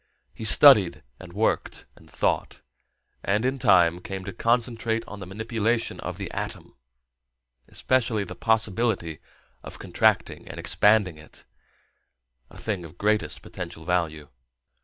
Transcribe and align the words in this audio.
He 0.33 0.45
studied 0.45 1.03
and 1.19 1.31
worked 1.31 1.85
and 1.95 2.09
thought, 2.09 2.61
and 3.23 3.45
in 3.45 3.59
time 3.59 3.99
came 4.01 4.23
to 4.25 4.33
concentrate 4.33 5.07
on 5.07 5.19
the 5.19 5.27
manipulation 5.27 5.99
of 5.99 6.17
the 6.17 6.31
atom, 6.31 6.75
especially 7.67 8.23
the 8.23 8.33
possibility 8.33 9.19
of 9.61 9.77
contracting 9.77 10.47
and 10.47 10.59
expanding 10.59 11.19
it 11.19 11.45
a 12.49 12.57
thing 12.57 12.83
of 12.83 12.97
greatest 12.97 13.43
potential 13.43 13.85
value. 13.85 14.29